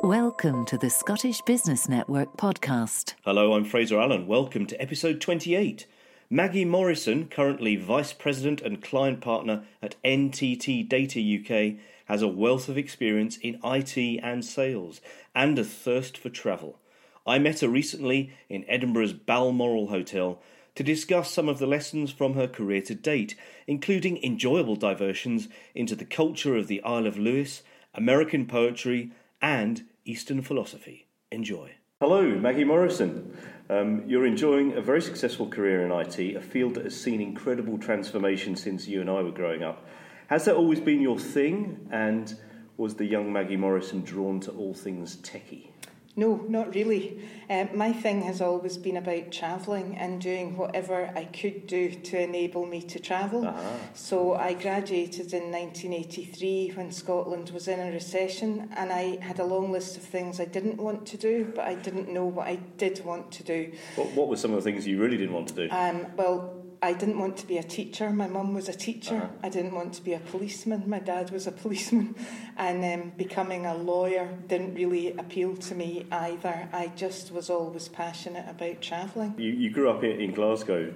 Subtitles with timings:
[0.00, 3.14] Welcome to the Scottish Business Network podcast.
[3.24, 4.28] Hello, I'm Fraser Allen.
[4.28, 5.88] Welcome to episode 28.
[6.30, 12.68] Maggie Morrison, currently Vice President and Client Partner at NTT Data UK, has a wealth
[12.68, 15.00] of experience in IT and sales
[15.34, 16.78] and a thirst for travel.
[17.26, 20.40] I met her recently in Edinburgh's Balmoral Hotel
[20.74, 23.34] to discuss some of the lessons from her career to date,
[23.66, 27.62] including enjoyable diversions into the culture of the Isle of Lewis,
[27.94, 29.12] American poetry,
[29.42, 31.06] and Eastern philosophy.
[31.30, 31.72] Enjoy.
[32.00, 33.36] Hello, Maggie Morrison.
[33.68, 37.78] Um, you're enjoying a very successful career in IT, a field that has seen incredible
[37.78, 39.86] transformation since you and I were growing up.
[40.28, 41.88] Has that always been your thing?
[41.90, 42.34] And
[42.76, 45.68] was the young Maggie Morrison drawn to all things techie?
[46.16, 47.22] No, not really.
[47.48, 52.20] Um, my thing has always been about travelling and doing whatever I could do to
[52.20, 53.46] enable me to travel.
[53.46, 53.76] Uh-huh.
[53.94, 59.44] So I graduated in 1983 when Scotland was in a recession, and I had a
[59.44, 62.56] long list of things I didn't want to do, but I didn't know what I
[62.76, 63.72] did want to do.
[63.94, 65.68] What, what were some of the things you really didn't want to do?
[65.70, 68.10] Um, well, I didn't want to be a teacher.
[68.10, 69.16] My mum was a teacher.
[69.16, 69.28] Uh-huh.
[69.42, 70.84] I didn't want to be a policeman.
[70.88, 72.14] My dad was a policeman.
[72.56, 76.68] And um, becoming a lawyer didn't really appeal to me either.
[76.72, 79.34] I just was always passionate about travelling.
[79.36, 80.94] You, you grew up in, in Glasgow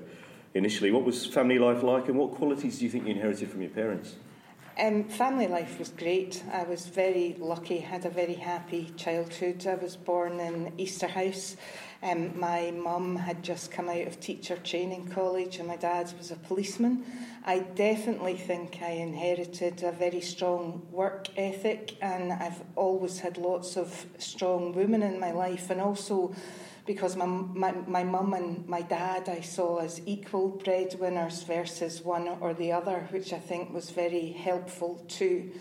[0.55, 0.91] initially.
[0.91, 3.71] What was family life like and what qualities do you think you inherited from your
[3.71, 4.17] parents?
[4.77, 6.43] Um, family life was great.
[6.53, 9.65] I was very lucky, had a very happy childhood.
[9.69, 11.55] I was born in Easterhouse.
[12.05, 16.31] Um, my mum had just come out of teacher training college, and my dad was
[16.31, 17.03] a policeman.
[17.47, 23.79] I definitely think I inherited a very strong work ethic, and I've always had lots
[23.79, 26.35] of strong women in my life, and also
[26.85, 32.29] because my, my, my mum and my dad I saw as equal breadwinners versus one
[32.29, 35.53] or the other, which I think was very helpful too.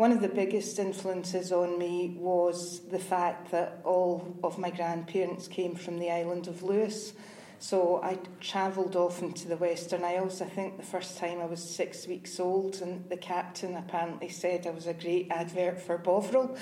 [0.00, 5.46] One of the biggest influences on me was the fact that all of my grandparents
[5.46, 7.12] came from the island of Lewis.
[7.60, 10.40] So I travelled often to the Western Isles.
[10.40, 14.66] I think the first time I was six weeks old, and the captain apparently said
[14.66, 16.56] I was a great advert for Bovril.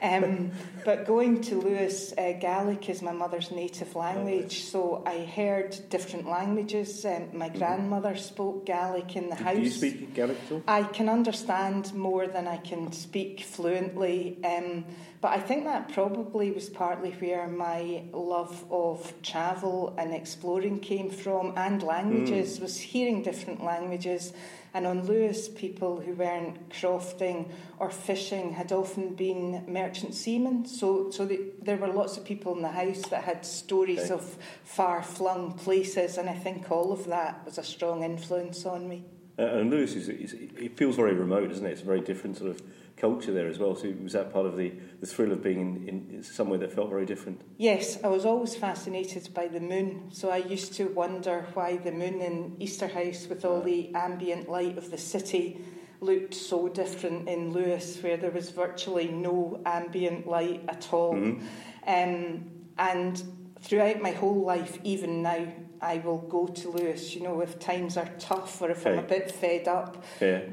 [0.00, 0.52] Um,
[0.84, 6.28] but going to Lewis, uh, Gaelic is my mother's native language, so I heard different
[6.28, 7.04] languages.
[7.04, 7.58] Um, my mm-hmm.
[7.58, 9.56] grandmother spoke Gaelic in the house.
[9.56, 10.62] Do you speak Gaelic too?
[10.68, 14.38] I can understand more than I can speak fluently.
[14.44, 14.84] Um,
[15.24, 20.12] but I think that probably was partly where my love of travel and
[20.44, 22.62] exploring came from, and languages, mm.
[22.62, 24.34] was hearing different languages.
[24.74, 30.66] And on Lewis, people who weren't crofting or fishing had often been merchant seamen.
[30.66, 34.14] So, so the, there were lots of people in the house that had stories okay.
[34.14, 38.86] of far flung places, and I think all of that was a strong influence on
[38.86, 39.04] me.
[39.38, 41.70] Uh, and Lewis, is, is, it feels very remote, doesn't it?
[41.70, 42.62] It's a very different sort of
[42.96, 43.74] culture there as well.
[43.74, 46.90] So was that part of the, the thrill of being in, in somewhere that felt
[46.90, 47.40] very different?
[47.56, 50.10] Yes, I was always fascinated by the moon.
[50.12, 54.78] So I used to wonder why the moon in Easterhouse, with all the ambient light
[54.78, 55.60] of the city,
[56.00, 61.14] looked so different in Lewis, where there was virtually no ambient light at all.
[61.14, 61.46] Mm-hmm.
[61.86, 63.22] Um, and
[63.60, 65.46] throughout my whole life, even now,
[65.80, 69.02] I will go to Lewis, you know, if times are tough or if I'm a
[69.02, 70.02] bit fed up.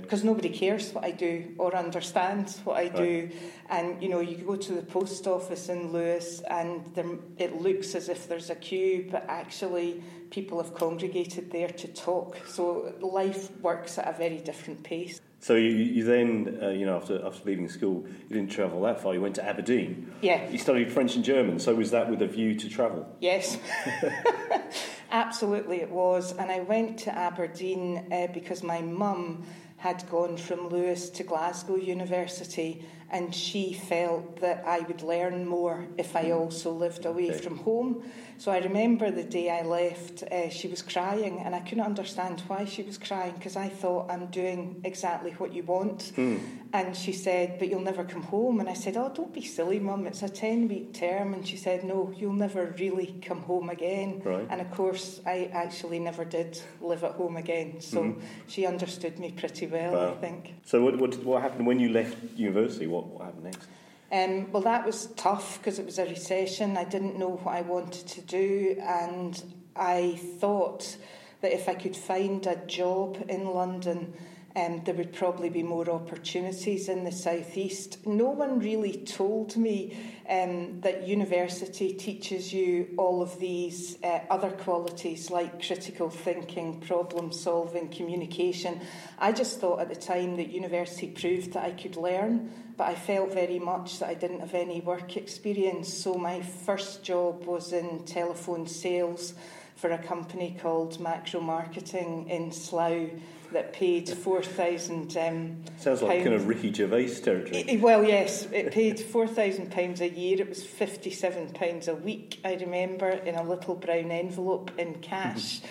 [0.01, 3.29] Because nobody cares what I do or understands what I do.
[3.69, 7.05] And, you know, you go to the post office in Lewis and there,
[7.37, 12.37] it looks as if there's a queue, but actually people have congregated there to talk.
[12.47, 15.21] So life works at a very different pace.
[15.41, 19.01] So you, you then, uh, you know, after after leaving school, you didn't travel that
[19.01, 19.15] far.
[19.15, 20.13] You went to Aberdeen.
[20.21, 20.47] Yeah.
[20.47, 21.57] You studied French and German.
[21.57, 23.07] So was that with a view to travel?
[23.19, 23.57] Yes.
[25.11, 26.31] Absolutely, it was.
[26.37, 29.45] And I went to Aberdeen uh, because my mum
[29.75, 35.85] had gone from Lewis to Glasgow University and she felt that I would learn more
[35.97, 37.39] if I also lived away okay.
[37.39, 38.03] from home.
[38.37, 42.41] So I remember the day I left, uh, she was crying, and I couldn't understand
[42.47, 46.13] why she was crying because I thought I'm doing exactly what you want.
[46.15, 46.39] Mm.
[46.73, 48.59] And she said, But you'll never come home.
[48.59, 51.33] And I said, Oh, don't be silly, mum, it's a 10 week term.
[51.33, 54.21] And she said, No, you'll never really come home again.
[54.23, 54.47] Right.
[54.49, 57.81] And of course, I actually never did live at home again.
[57.81, 58.21] So mm-hmm.
[58.47, 60.11] she understood me pretty well, wow.
[60.11, 60.55] I think.
[60.65, 62.87] So, what, what, what happened when you left university?
[62.87, 63.67] What, what happened next?
[64.11, 66.75] Um, well, that was tough because it was a recession.
[66.75, 69.41] I didn't know what I wanted to do, and
[69.75, 70.97] I thought
[71.41, 74.13] that if I could find a job in London
[74.55, 78.05] um, there would probably be more opportunities in the southeast.
[78.05, 79.97] No one really told me
[80.29, 87.31] um, that university teaches you all of these uh, other qualities like critical thinking, problem
[87.31, 88.81] solving, communication.
[89.17, 92.95] I just thought at the time that university proved that I could learn, but I
[92.95, 95.93] felt very much that I didn't have any work experience.
[95.93, 99.33] So my first job was in telephone sales
[99.81, 103.09] for a company called Macro Marketing in Slough
[103.51, 105.17] that paid four thousand.
[105.17, 107.65] Um, Sounds like kind of Ricky Gervais territory.
[107.67, 110.39] It, well, yes, it paid four thousand pounds a year.
[110.39, 112.39] It was fifty-seven pounds a week.
[112.45, 115.61] I remember in a little brown envelope in cash.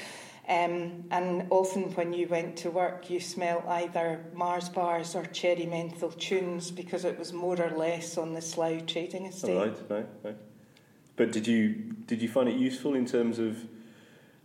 [0.48, 5.66] Um, and often when you went to work, you smelt either Mars bars or cherry
[5.66, 9.56] menthol tunes because it was more or less on the Slough trading estate.
[9.56, 10.36] Oh, right, right, right.
[11.14, 11.68] But did you
[12.06, 13.64] did you find it useful in terms of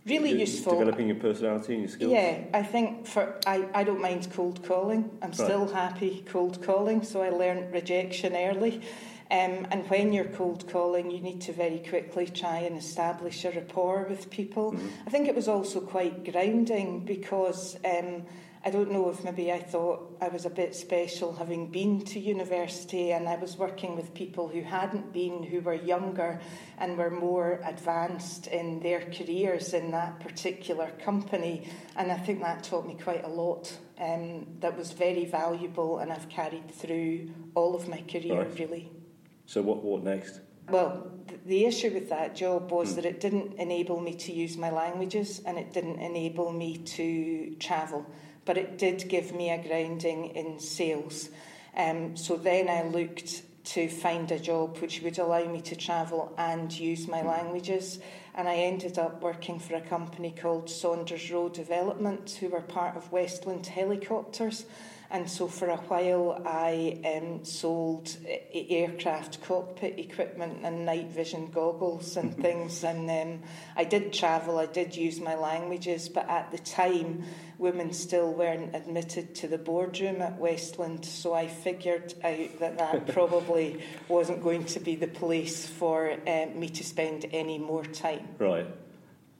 [0.06, 0.78] really de- useful.
[0.78, 2.12] developing your personality and your skills?
[2.12, 5.10] Yeah, I think for I, I don't mind cold calling.
[5.22, 8.82] I'm still happy cold calling, so I learned rejection early.
[9.30, 13.50] Um, and when you're cold calling, you need to very quickly try and establish a
[13.50, 14.72] rapport with people.
[14.72, 14.88] Mm-hmm.
[15.06, 18.24] I think it was also quite grounding because um,
[18.64, 22.18] I don't know if maybe I thought I was a bit special having been to
[22.18, 26.40] university and I was working with people who hadn't been, who were younger
[26.78, 31.68] and were more advanced in their careers in that particular company.
[31.94, 33.76] And I think that taught me quite a lot.
[34.00, 38.58] Um, that was very valuable and I've carried through all of my career, Right.
[38.58, 38.90] really.
[39.46, 40.40] So what what next?
[40.68, 41.12] Well,
[41.46, 45.40] the issue with that job was that it didn't enable me to use my languages
[45.46, 48.04] and it didn't enable me to travel,
[48.44, 51.30] but it did give me a grounding in sales.
[51.76, 56.32] Um, so then I looked to find a job which would allow me to travel
[56.38, 57.98] and use my languages.
[58.34, 63.10] And I ended up working for a company called Saunders-Roe Development, who were part of
[63.12, 64.66] Westland Helicopters.
[65.10, 68.16] And so for a while, I um, sold
[68.52, 72.82] aircraft cockpit equipment and night vision goggles and things.
[72.82, 73.42] And um,
[73.76, 77.24] I did travel, I did use my languages, but at the time,
[77.58, 81.04] women still weren't admitted to the boardroom at Westland.
[81.04, 86.58] So I figured out that that probably wasn't going to be the place for um,
[86.58, 88.28] me to spend any more time.
[88.38, 88.66] Right.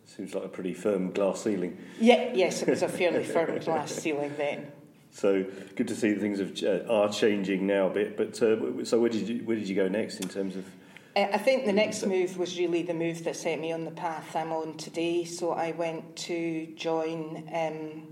[0.04, 1.76] Seems like a pretty firm glass ceiling.
[1.98, 4.70] Yeah, yes, it was a fairly firm glass ceiling then.
[5.16, 5.46] So
[5.76, 8.18] good to see things have, uh, are changing now a bit.
[8.18, 10.66] But uh, so where did you where did you go next in terms of?
[11.16, 14.36] I think the next move was really the move that set me on the path
[14.36, 15.24] I'm on today.
[15.24, 18.02] So I went to join um,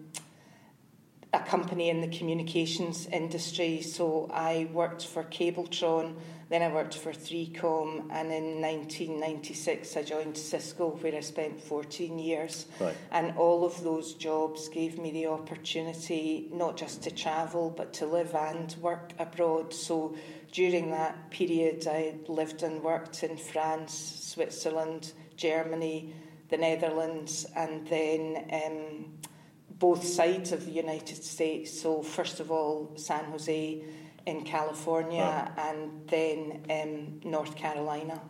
[1.34, 3.82] a company in the communications industry.
[3.82, 6.14] So I worked for Cabletron,
[6.48, 12.18] then I worked for 3Com, and in 1996 I joined Cisco, where I spent 14
[12.18, 12.66] years.
[12.78, 12.94] Right.
[13.10, 18.06] And all of those jobs gave me the opportunity not just to travel, but to
[18.06, 19.72] live and work abroad.
[19.74, 20.16] So
[20.52, 26.14] during that period, I lived and worked in France, Switzerland, Germany,
[26.50, 29.06] the Netherlands, and then um,
[29.78, 31.80] both sides of the United States.
[31.80, 33.82] So, first of all, San Jose
[34.26, 38.20] in California, and then um, North Carolina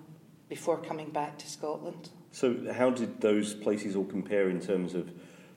[0.49, 2.11] before coming back to Scotland.
[2.32, 5.11] So how did those places all compare in terms of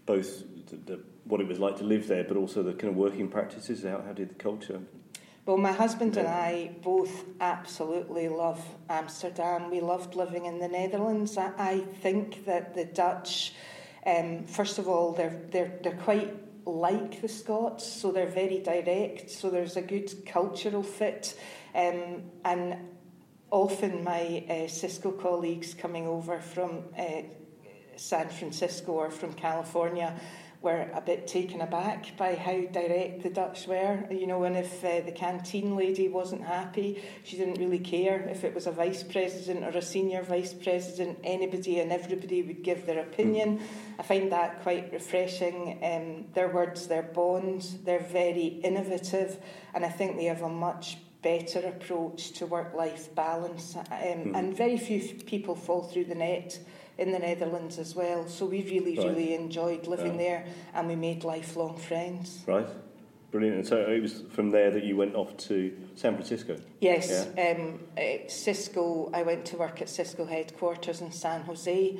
[0.06, 2.96] both the, the, what it was like to live there, but also the kind of
[2.96, 3.84] working practices?
[3.84, 4.82] How, how did the culture?
[5.46, 9.72] Well, my husband and I both absolutely love Amsterdam.
[9.72, 11.38] We loved living in the Netherlands.
[11.38, 13.54] I, I think that the Dutch,
[14.08, 16.34] um, first of all, they're, they're, they're quite
[16.66, 21.38] like the Scots, so they're very direct, so there's a good cultural fit.
[21.76, 22.78] Um, and
[23.52, 27.24] often my uh, Cisco colleagues coming over from uh,
[27.98, 30.20] San Francisco or from California
[30.62, 34.04] were a bit taken aback by how direct the Dutch were.
[34.10, 38.44] You know, and if uh, the canteen lady wasn't happy, she didn't really care if
[38.44, 41.20] it was a vice president or a senior vice president.
[41.24, 43.62] Anybody and everybody would give their opinion.
[44.00, 45.80] I find that quite refreshing.
[45.84, 49.38] Um, their words, their bonds, they're very innovative,
[49.74, 53.76] and I think they have a much better approach to work-life balance.
[53.76, 56.60] Um, And very few people fall through the net
[56.98, 58.28] in the Netherlands as well.
[58.28, 59.08] So we really, Right.
[59.08, 60.18] really enjoyed living Yeah.
[60.28, 62.44] there, and we made lifelong friends.
[62.48, 62.68] Right.
[63.30, 63.58] Brilliant.
[63.58, 66.56] And so it was from there that you went off to San Francisco.
[66.80, 67.52] Yes, yeah.
[67.58, 67.80] um,
[68.28, 69.10] Cisco.
[69.14, 71.98] I went to work at Cisco headquarters in San Jose,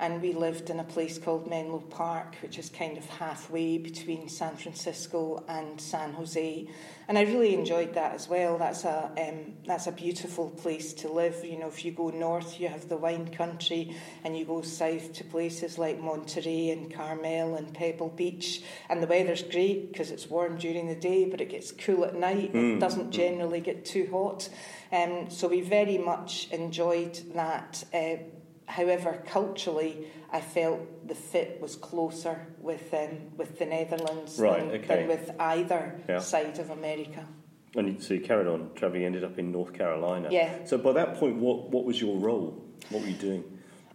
[0.00, 4.30] and we lived in a place called Menlo Park, which is kind of halfway between
[4.30, 6.66] San Francisco and San Jose,
[7.06, 8.56] and I really enjoyed that as well.
[8.56, 11.44] That's a um, that's a beautiful place to live.
[11.44, 15.12] You know, if you go north, you have the wine country, and you go south
[15.14, 20.30] to places like Monterey and Carmel and Pebble Beach, and the weather's great because it's
[20.30, 22.54] warm during the day, but it gets cool at night.
[22.54, 22.76] Mm.
[22.76, 24.48] It doesn't generally get too hot,
[24.92, 27.84] um, so we very much enjoyed that.
[27.92, 28.16] Uh,
[28.70, 34.80] However, culturally, I felt the fit was closer with um, with the Netherlands right, than,
[34.80, 34.96] okay.
[34.96, 36.20] than, with either yeah.
[36.20, 37.26] side of America.
[37.74, 40.28] And so you carried on travelling, ended up in North Carolina.
[40.30, 40.64] Yeah.
[40.64, 42.64] So by that point, what, what was your role?
[42.90, 43.44] What were you doing?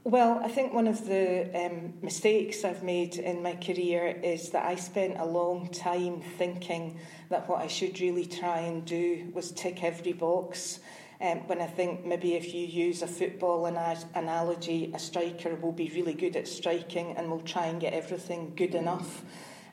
[0.06, 4.66] Well, I think one of the um, mistakes I've made in my career is that
[4.66, 9.52] I spent a long time thinking that what I should really try and do was
[9.52, 10.80] tick every box.
[11.22, 15.90] Um, when I think maybe if you use a football analogy, a striker will be
[15.96, 19.24] really good at striking and will try and get everything good enough.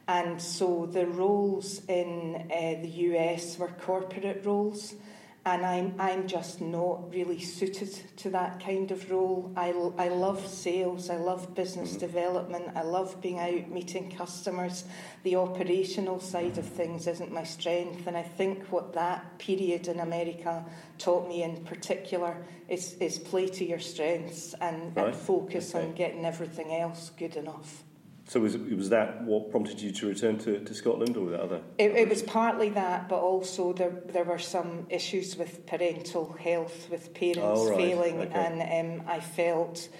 [0.06, 4.94] And so the roles in uh, the US were corporate roles
[5.44, 9.52] and I'm, I'm just not really suited to that kind of role.
[9.56, 11.98] I, I love sales, I love business mm-hmm.
[11.98, 14.84] development, I love being out meeting customers.
[15.24, 19.98] The operational side of things isn't my strength, and I think what that period in
[19.98, 20.64] America
[20.98, 22.36] taught me in particular
[22.68, 25.06] is, is play to your strengths and, right.
[25.06, 25.84] and focus okay.
[25.84, 27.82] on getting everything else good enough.
[28.32, 31.40] So was, was that what prompted you to return to, to Scotland or was that
[31.40, 31.60] other?
[31.76, 36.88] It, it was partly that, but also there, there were some issues with parental health,
[36.90, 37.76] with parents oh, right.
[37.76, 38.32] failing, okay.
[38.32, 39.90] and um, I felt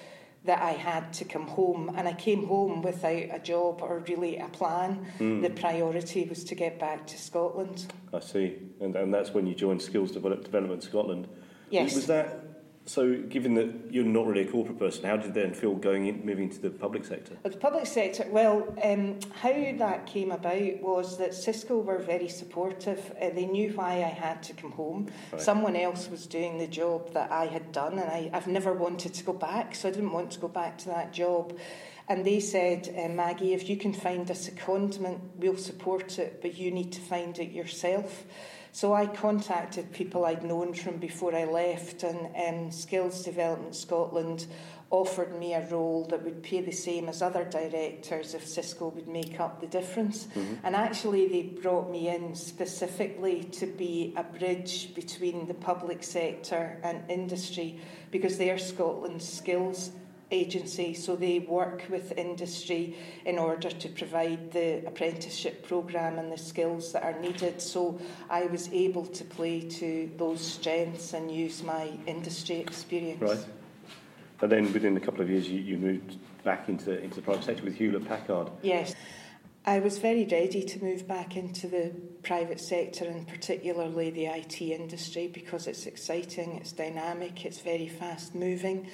[0.46, 1.92] that I had to come home.
[1.94, 5.04] And I came home without a job or really a plan.
[5.18, 5.42] Mm.
[5.42, 7.92] The priority was to get back to Scotland.
[8.14, 8.56] I see.
[8.80, 11.28] And, and that's when you joined Skills Development Scotland.
[11.68, 11.94] Yes.
[11.94, 12.51] Was that
[12.84, 16.06] so, given that you're not really a corporate person, how did it then feel going
[16.06, 17.36] in, moving to the public sector?
[17.44, 23.12] The public sector, well, um, how that came about was that Cisco were very supportive.
[23.20, 25.12] Uh, they knew why I had to come home.
[25.30, 25.40] Right.
[25.40, 29.14] Someone else was doing the job that I had done, and I, I've never wanted
[29.14, 31.56] to go back, so I didn't want to go back to that job.
[32.08, 36.56] And they said, uh, Maggie, if you can find a secondment, we'll support it, but
[36.56, 38.24] you need to find it yourself.
[38.74, 44.46] So I contacted people I'd known from before I left, and um, Skills Development Scotland
[44.88, 49.08] offered me a role that would pay the same as other directors if Cisco would
[49.08, 50.24] make up the difference.
[50.26, 50.54] Mm-hmm.
[50.64, 56.78] And actually, they brought me in specifically to be a bridge between the public sector
[56.82, 57.78] and industry
[58.10, 59.92] because they are Scotland's skills
[60.32, 66.38] agency, so they work with industry in order to provide the apprenticeship programme and the
[66.38, 67.60] skills that are needed.
[67.60, 73.20] So I was able to play to those strengths and use my industry experience.
[73.20, 73.46] Right.
[74.40, 77.44] And then within a couple of years, you, you moved back into, into the private
[77.44, 78.50] sector with Hewlett Packard.
[78.62, 78.94] Yes.
[79.64, 81.92] I was very ready to move back into the
[82.24, 88.34] private sector and particularly the IT industry because it's exciting, it's dynamic, it's very fast
[88.34, 88.88] moving.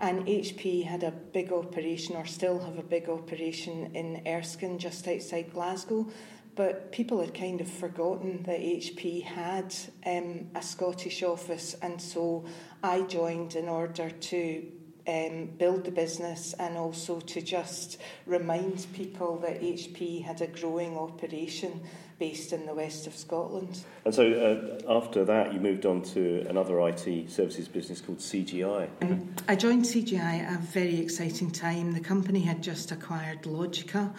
[0.00, 5.08] And HP had a big operation, or still have a big operation in Erskine, just
[5.08, 6.08] outside Glasgow.
[6.54, 9.74] But people had kind of forgotten that HP had
[10.06, 12.44] um, a Scottish office, and so
[12.82, 14.72] I joined in order to
[15.06, 20.96] um, build the business and also to just remind people that HP had a growing
[20.96, 21.80] operation
[22.18, 23.84] based in the west of Scotland.
[24.04, 28.88] And so uh, after that, you moved on to another IT services business called CGI.
[29.02, 31.92] Um, I joined CGI at a very exciting time.
[31.92, 34.14] The company had just acquired Logica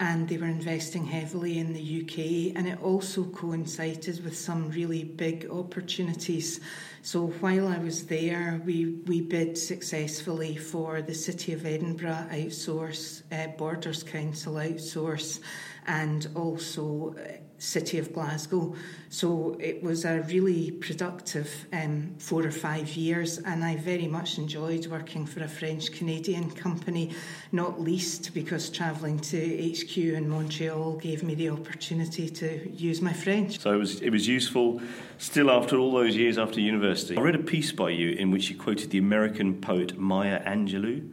[0.00, 5.04] and they were investing heavily in the UK, and it also coincided with some really
[5.04, 6.60] big opportunities.
[7.02, 13.22] So while I was there, we, we bid successfully for the City of Edinburgh outsource,
[13.32, 15.40] uh, Borders Council outsource,
[15.86, 17.32] and also uh,
[17.62, 18.74] City of Glasgow.
[19.08, 24.36] So it was a really productive um, four or five years, and I very much
[24.38, 27.14] enjoyed working for a French Canadian company,
[27.52, 33.12] not least because travelling to HQ in Montreal gave me the opportunity to use my
[33.12, 33.60] French.
[33.60, 34.82] So it was, it was useful
[35.18, 37.16] still after all those years after university.
[37.16, 41.08] I read a piece by you in which you quoted the American poet Maya Angelou.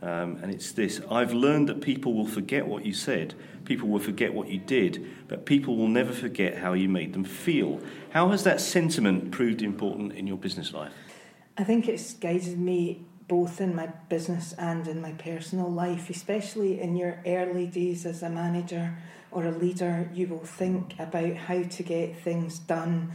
[0.00, 3.98] Um, and it's this I've learned that people will forget what you said, people will
[3.98, 7.80] forget what you did, but people will never forget how you made them feel.
[8.10, 10.92] How has that sentiment proved important in your business life?
[11.56, 16.80] I think it's guided me both in my business and in my personal life, especially
[16.80, 18.96] in your early days as a manager
[19.30, 20.08] or a leader.
[20.14, 23.12] You will think about how to get things done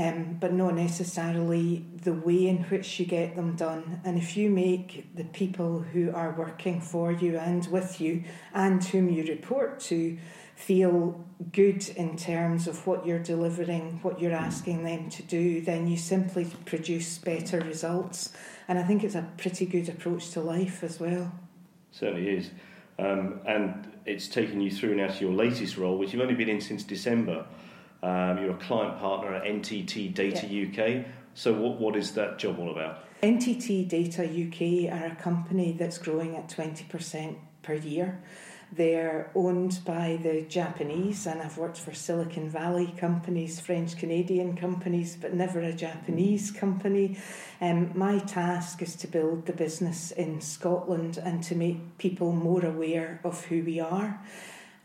[0.00, 4.00] um, but not necessarily the way in which you get them done.
[4.04, 8.82] And if you make the people who are working for you and with you and
[8.82, 10.16] whom you report to
[10.54, 15.86] feel good in terms of what you're delivering, what you're asking them to do, then
[15.86, 18.32] you simply produce better results.
[18.68, 21.30] And I think it's a pretty good approach to life as well.
[21.92, 22.50] Certainly is.
[22.98, 26.48] Um, and it's taken you through now to your latest role, which you've only been
[26.48, 27.46] in since December.
[28.02, 30.66] Um, you're a client partner at NTT Data yeah.
[30.66, 31.06] UK.
[31.34, 33.04] So, what, what is that job all about?
[33.22, 38.22] NTT Data UK are a company that's growing at 20% per year.
[38.72, 45.16] They're owned by the Japanese, and I've worked for Silicon Valley companies, French Canadian companies,
[45.20, 47.18] but never a Japanese company.
[47.60, 52.64] Um, my task is to build the business in Scotland and to make people more
[52.64, 54.20] aware of who we are.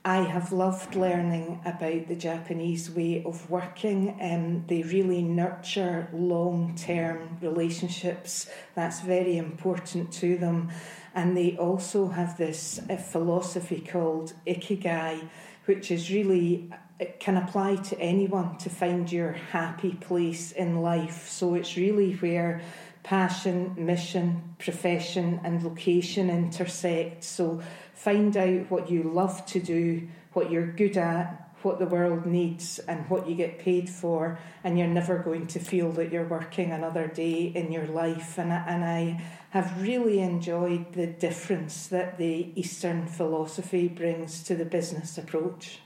[0.06, 4.16] I have loved learning about the Japanese way of working.
[4.22, 8.48] Um, they really nurture long term relationships.
[8.76, 10.70] That's very important to them.
[11.16, 15.28] And they also have this philosophy called ikigai,
[15.66, 16.70] which is really
[17.00, 21.28] it can apply to anyone to find your happy place in life.
[21.30, 22.62] So it's really where
[23.02, 27.24] passion, mission, profession, and location intersect.
[27.24, 27.62] So
[27.96, 32.78] find out what you love to do, what you're good at, what the world needs
[32.80, 36.72] and what you get paid for, and you're never going to feel that you're working
[36.72, 38.38] another day in your life.
[38.38, 44.56] And I, and I have really enjoyed the difference that the Eastern philosophy brings to
[44.56, 45.80] the business approach.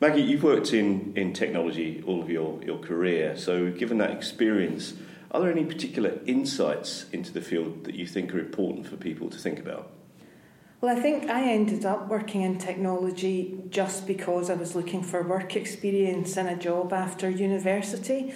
[0.00, 4.94] Maggie, you've worked in, in technology all of your, your career, so given that experience,
[5.30, 9.30] are there any particular insights into the field that you think are important for people
[9.30, 9.92] to think about?
[10.82, 15.22] Well, I think I ended up working in technology just because I was looking for
[15.22, 18.34] work experience and a job after university.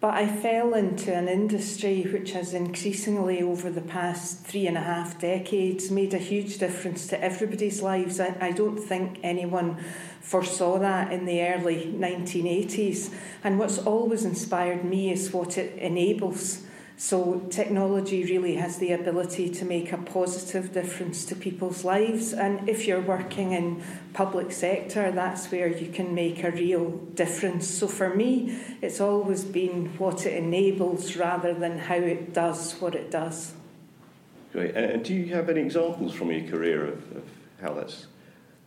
[0.00, 4.80] But I fell into an industry which has increasingly, over the past three and a
[4.80, 8.18] half decades, made a huge difference to everybody's lives.
[8.18, 9.76] I, I don't think anyone
[10.20, 13.14] foresaw that in the early 1980s.
[13.44, 16.66] And what's always inspired me is what it enables.
[16.98, 22.32] So, technology really has the ability to make a positive difference to people's lives.
[22.32, 23.82] And if you're working in
[24.14, 27.68] public sector, that's where you can make a real difference.
[27.68, 32.94] So, for me, it's always been what it enables rather than how it does what
[32.94, 33.52] it does.
[34.52, 34.74] Great.
[34.74, 37.24] And do you have any examples from your career of, of
[37.60, 38.06] how that's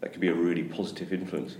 [0.01, 1.57] that could be a really positive influence?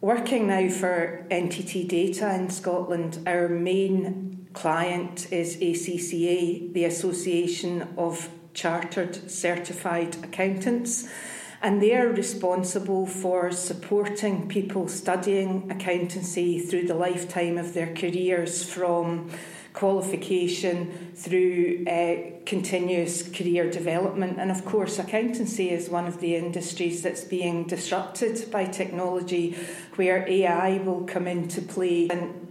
[0.00, 8.30] Working now for NTT Data in Scotland, our main client is ACCA, the Association of
[8.54, 11.08] Chartered Certified Accountants,
[11.60, 18.62] and they are responsible for supporting people studying accountancy through the lifetime of their careers
[18.62, 19.30] from
[19.72, 24.38] qualification through uh, continuous career development.
[24.38, 29.56] And of course, accountancy is one of the industries that's being disrupted by technology,
[29.96, 32.43] where AI will come into play and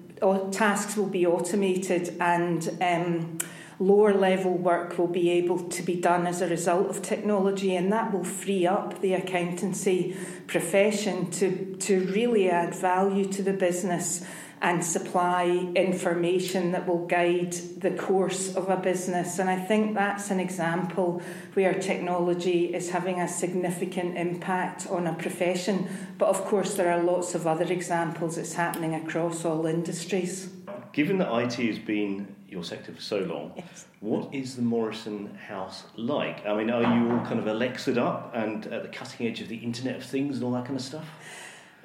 [0.52, 3.38] tasks will be automated and um,
[3.80, 7.92] lower level work will be able to be done as a result of technology, and
[7.92, 10.16] that will free up the accountancy
[10.48, 14.26] profession to, to really add value to the business
[14.64, 19.38] and supply information that will guide the course of a business.
[19.38, 21.22] And I think that's an example
[21.54, 25.90] where technology is having a significant impact on a profession.
[26.18, 30.50] But of course, there are lots of other examples it's happening across all industries.
[30.94, 33.86] Given that IT has been your sector for so long, yes.
[34.00, 36.46] what is the Morrison House like?
[36.46, 39.50] I mean, are you all kind of Alexa'd up and at the cutting edge of
[39.50, 41.10] the Internet of Things and all that kind of stuff?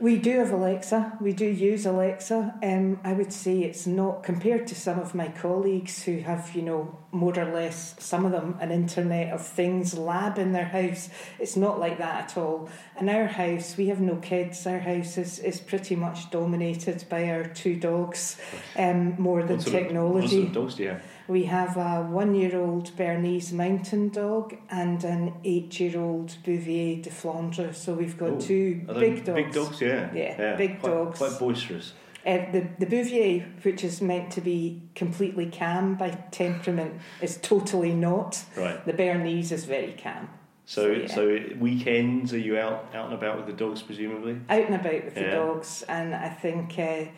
[0.01, 1.19] We do have Alexa.
[1.21, 2.55] We do use Alexa.
[2.63, 6.63] Um, I would say it's not compared to some of my colleagues who have, you
[6.63, 11.09] know, more or less some of them an Internet of Things lab in their house.
[11.41, 12.69] It's not like that at all.
[13.01, 14.65] In our house, we have no kids.
[14.69, 18.37] Our house is, is pretty much dominated by our two dogs,
[18.77, 19.97] um, more than technology.
[19.97, 21.03] Of, what sort of dogs do you have?
[21.29, 27.03] We have a one year old Bernese mountain dog and an eight year old Bouvier
[27.03, 27.75] de Flandre.
[27.75, 29.37] So we've got Ooh, two big dogs.
[29.37, 30.11] Big dogs, yeah.
[30.15, 31.19] Yeah, yeah big quite, dogs.
[31.19, 31.93] Quite boisterous.
[32.27, 37.95] Uh, the, the Bouvier, which is meant to be completely calm by temperament, is totally
[37.95, 38.43] not.
[38.57, 38.85] Right.
[38.85, 40.31] The Bernese is very calm.
[40.65, 41.07] So, so, yeah.
[41.07, 44.41] so, weekends are you out out and about with the dogs, presumably?
[44.51, 45.31] Out and about with yeah.
[45.31, 47.11] the dogs, and I think uh,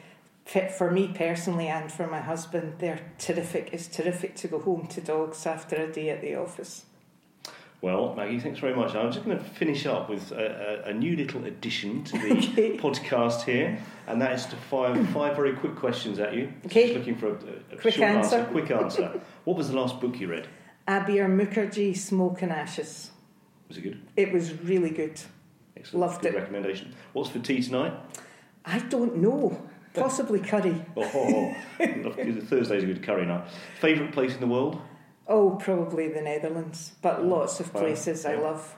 [0.46, 3.70] for me personally and for my husband, they're terrific.
[3.72, 6.85] It's terrific to go home to dogs after a day at the office.
[7.83, 8.94] Well, Maggie, thanks very much.
[8.94, 12.33] I'm just going to finish up with a, a, a new little addition to the
[12.53, 12.76] Okay.
[12.76, 16.53] podcast here, and that is to fire five very quick questions at you.
[16.66, 16.88] Okay.
[16.88, 18.44] Just looking for a, a Quick short answer.
[18.50, 19.20] Quick answer.
[19.44, 20.46] what was the last book you read?
[20.87, 23.12] Abir Mukherjee, Smoke and Ashes.
[23.68, 24.03] Was it good?
[24.14, 25.18] It was really good.
[25.74, 26.00] Excellent.
[26.00, 26.38] Loved good it.
[26.38, 26.94] recommendation.
[27.14, 27.94] What's for tea tonight?
[28.66, 29.59] I don't know.
[29.94, 30.85] Possibly curry.
[30.96, 32.12] Oh, oh, oh.
[32.42, 33.48] Thursday's a good curry night.
[33.81, 34.81] Favourite place in the world?
[35.26, 37.81] Oh, probably the Netherlands, but oh, lots of Wow.
[37.81, 38.76] places I love.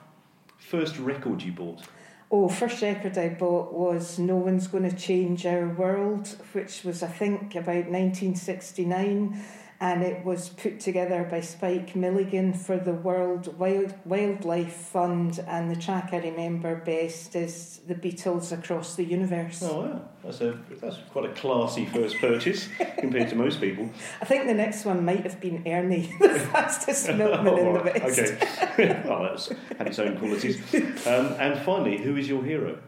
[0.58, 1.82] First record you bought?
[2.30, 7.02] Oh, first record I bought was No One's Going to Change Our World, which was,
[7.02, 9.38] I think, about 1969,
[9.82, 15.68] and it was put together by Spike Milligan for the World Wild, Wildlife Fund, and
[15.68, 19.60] the track I remember best is The Beatles Across the Universe.
[19.60, 23.90] Oh wow, that's a that's quite a classy first purchase compared to most people.
[24.22, 27.82] I think the next one might have been Ernie, the fastest milkman in the Oh,
[27.82, 28.20] West.
[28.62, 30.62] Okay, well that's had its own qualities.
[31.08, 32.78] Um, and finally, who is your hero?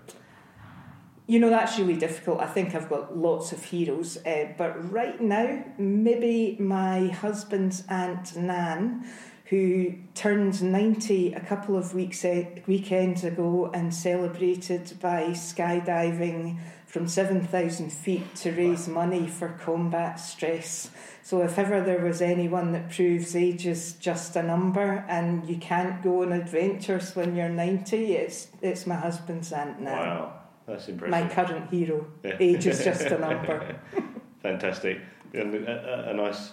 [1.27, 2.41] You know, that's really difficult.
[2.41, 4.19] I think I've got lots of heroes.
[4.27, 9.07] Uh, but right now, maybe my husband's Aunt Nan,
[9.47, 17.09] who turned 90 a couple of weeks eh, weekends ago and celebrated by skydiving from
[17.09, 20.91] 7,000 feet to raise money for combat stress.
[21.23, 25.57] So if ever there was anyone that proves age is just a number and you
[25.57, 30.89] can't go on adventures when you're 90, it's, it's my husband's Aunt Nan Wow, that's
[30.89, 31.11] impressive.
[31.11, 32.07] my current hero.
[32.23, 32.37] Yeah.
[32.41, 33.79] Age is just a number.
[34.43, 35.01] Fantastic,
[35.33, 36.53] and a, a, a nice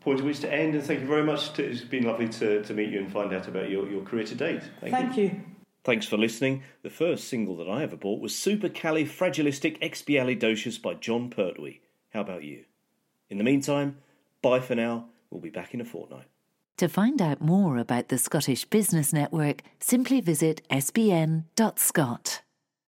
[0.00, 0.74] point at which to end.
[0.74, 1.52] And thank you very much.
[1.54, 4.24] To, it's been lovely to, to meet you and find out about your, your career
[4.24, 4.62] to date.
[4.80, 4.98] Thank, you.
[4.98, 5.40] Thank you.
[5.84, 6.62] Thanks for listening.
[6.82, 11.80] The first single that I ever bought was Supercalifragilisticexpialidocious by John Pertwee.
[12.12, 12.64] How about you?
[13.30, 13.98] In the meantime,
[14.42, 15.06] bye for now.
[15.30, 16.26] We'll be back in a fortnight.
[16.78, 22.42] To find out more about the Scottish Business Network, simply visit sbn.scot.